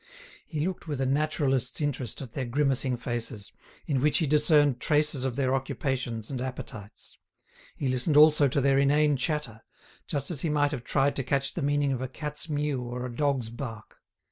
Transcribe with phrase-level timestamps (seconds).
[0.47, 3.51] He looked with a naturalist's interest at their grimacing faces,
[3.85, 7.19] in which he discerned traces of their occupations and appetites;
[7.77, 9.61] he listened also to their inane chatter,
[10.07, 13.05] just as he might have tried to catch the meaning of a cat's mew or
[13.05, 13.97] a dog's bark.